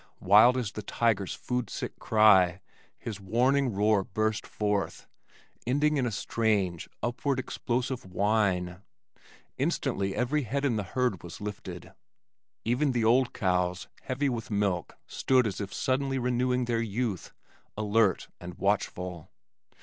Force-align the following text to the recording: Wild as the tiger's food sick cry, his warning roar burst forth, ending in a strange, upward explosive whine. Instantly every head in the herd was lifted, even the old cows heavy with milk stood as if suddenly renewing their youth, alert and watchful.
Wild 0.19 0.57
as 0.57 0.71
the 0.71 0.81
tiger's 0.81 1.35
food 1.35 1.69
sick 1.69 1.99
cry, 1.99 2.59
his 2.97 3.19
warning 3.21 3.71
roar 3.71 4.03
burst 4.03 4.47
forth, 4.47 5.05
ending 5.67 5.97
in 5.97 6.07
a 6.07 6.11
strange, 6.11 6.89
upward 7.03 7.37
explosive 7.37 8.03
whine. 8.03 8.81
Instantly 9.59 10.15
every 10.15 10.41
head 10.41 10.65
in 10.65 10.75
the 10.75 10.81
herd 10.97 11.21
was 11.21 11.39
lifted, 11.39 11.93
even 12.65 12.93
the 12.93 13.05
old 13.05 13.31
cows 13.31 13.89
heavy 14.01 14.27
with 14.27 14.49
milk 14.49 14.97
stood 15.05 15.45
as 15.45 15.61
if 15.61 15.71
suddenly 15.71 16.17
renewing 16.17 16.65
their 16.65 16.81
youth, 16.81 17.31
alert 17.77 18.27
and 18.39 18.55
watchful. 18.55 19.29